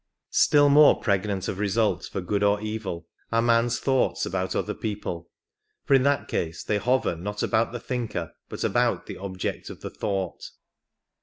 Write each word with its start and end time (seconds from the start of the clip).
Still 0.33 0.67
more 0.67 0.99
pregnant 0.99 1.47
of 1.47 1.59
result 1.59 2.05
for 2.11 2.21
good 2.21 2.41
or 2.41 2.59
evil 2.59 3.07
are 3.31 3.37
a 3.37 3.41
man's 3.43 3.79
thoughts 3.79 4.25
about 4.25 4.55
other 4.55 4.73
people, 4.73 5.29
for 5.85 5.93
in 5.93 6.01
that 6.01 6.27
case 6.27 6.63
they 6.63 6.79
hover 6.79 7.15
not 7.15 7.43
about 7.43 7.71
the 7.71 7.79
thinker, 7.79 8.33
but 8.49 8.63
about 8.63 9.05
the 9.05 9.17
object 9.17 9.69
of 9.69 9.81
the 9.81 9.91
thought. 9.91 10.41